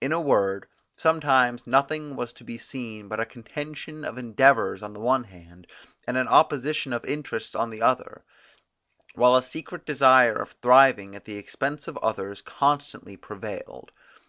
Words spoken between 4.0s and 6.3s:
of endeavours on the one hand, and an